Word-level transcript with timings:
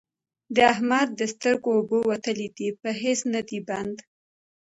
د 0.55 0.57
احمد 0.73 1.07
د 1.19 1.21
سترګو 1.33 1.69
اوبه 1.77 1.97
وتلې 2.11 2.47
دي؛ 2.57 2.67
په 2.81 2.89
هيڅ 3.01 3.19
نه 3.33 3.41
دی 3.49 3.59
بند، 3.67 3.97